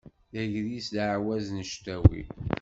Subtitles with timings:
[0.33, 2.23] D agris d ɛawaz n ctawi.